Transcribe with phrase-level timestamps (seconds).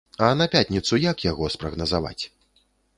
[0.17, 2.21] А на пятніцу як яго спрагназаваць?